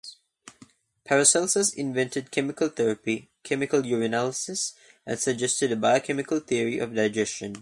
[1.05, 4.73] Paracelsus invented chemical therapy, chemical urinalysis,
[5.05, 7.53] and suggested a biochemical theory of digestion.